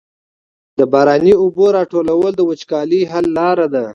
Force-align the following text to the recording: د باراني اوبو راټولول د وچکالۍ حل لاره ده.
د 0.77 0.79
باراني 0.91 1.33
اوبو 1.43 1.65
راټولول 1.77 2.31
د 2.35 2.41
وچکالۍ 2.49 3.01
حل 3.11 3.25
لاره 3.37 3.67
ده. 3.73 3.85